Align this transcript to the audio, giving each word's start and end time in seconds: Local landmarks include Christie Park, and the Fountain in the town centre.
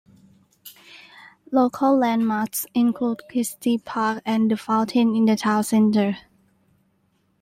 Local 1.51 1.95
landmarks 1.95 2.65
include 2.73 3.21
Christie 3.29 3.77
Park, 3.77 4.23
and 4.25 4.49
the 4.49 4.57
Fountain 4.57 5.13
in 5.15 5.25
the 5.25 5.35
town 5.35 5.63
centre. 5.63 6.17